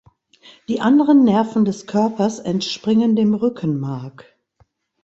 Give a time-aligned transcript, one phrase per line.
[0.67, 4.35] Die anderen Nerven des Körpers entspringen dem Rückenmark.